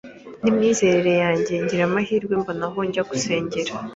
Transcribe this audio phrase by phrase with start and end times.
[0.41, 3.71] n’imyizerere yanjye, ngira amahirwe mbona aho njya gusengera